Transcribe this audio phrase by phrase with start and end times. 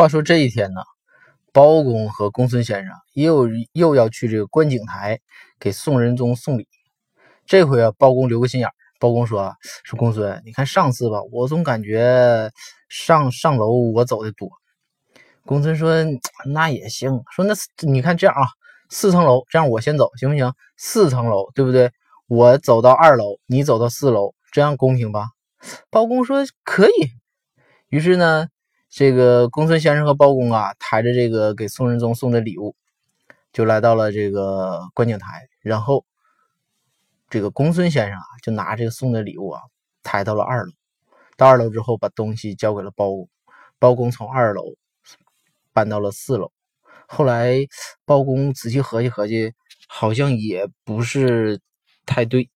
[0.00, 0.80] 话说这一天呢，
[1.52, 5.20] 包公和公孙先生又又要去这个观景台
[5.58, 6.66] 给宋仁宗送礼。
[7.44, 8.72] 这回啊，包公留个心眼儿。
[8.98, 9.54] 包公说
[9.84, 12.50] ：“说公孙，你看上次吧，我总感觉
[12.88, 14.48] 上上楼我走的多。”
[15.44, 16.02] 公孙说
[16.50, 17.22] ：“那也行。
[17.30, 17.52] 说那
[17.86, 18.48] 你看这样啊，
[18.88, 20.50] 四层楼，这样我先走行不行？
[20.78, 21.90] 四层楼对不对？
[22.26, 25.26] 我走到二楼，你走到四楼，这样公平吧？”
[25.90, 27.10] 包公说：“可以。”
[27.90, 28.48] 于是呢。
[28.90, 32.74] 这个公孙先生和包公啊，抬着这个给宋仁宗送的礼物，
[33.52, 35.48] 就来到了这个观景台。
[35.60, 36.04] 然后，
[37.28, 39.62] 这个公孙先生啊，就拿这个送的礼物啊，
[40.02, 40.72] 抬到了二楼。
[41.36, 43.28] 到二楼之后，把东西交给了包公。
[43.78, 44.74] 包公从二楼
[45.72, 46.50] 搬到了四楼。
[47.06, 47.54] 后来，
[48.04, 49.52] 包公仔细合计合计，
[49.86, 51.60] 好像也不是
[52.04, 52.50] 太对。